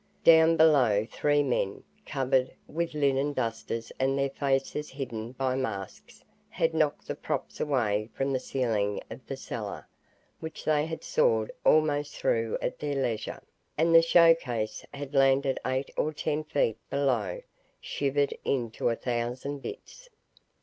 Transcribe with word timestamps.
Down 0.23 0.57
below, 0.57 1.05
three 1.11 1.43
men, 1.43 1.83
covered 2.07 2.55
with 2.67 2.95
linen 2.95 3.33
dusters 3.33 3.91
and 3.99 4.17
their 4.17 4.31
faces 4.31 4.89
hidden 4.89 5.33
by 5.33 5.53
masks, 5.53 6.23
had 6.49 6.73
knocked 6.73 7.07
the 7.07 7.13
props 7.13 7.59
away 7.59 8.09
from 8.11 8.33
the 8.33 8.39
ceiling 8.39 8.99
of 9.11 9.23
the 9.27 9.37
cellar, 9.37 9.87
which 10.39 10.65
they 10.65 10.87
had 10.87 11.03
sawed 11.03 11.51
almost 11.63 12.15
through 12.15 12.57
at 12.63 12.79
their 12.79 12.95
leisure, 12.95 13.43
and 13.77 13.93
the 13.93 14.01
show 14.01 14.33
case 14.33 14.83
had 14.91 15.13
landed 15.13 15.59
eight 15.67 15.91
or 15.95 16.11
ten 16.11 16.45
feet 16.45 16.79
below, 16.89 17.39
shivered 17.79 18.35
into 18.43 18.89
a 18.89 18.95
thousand 18.95 19.61
bits. 19.61 20.09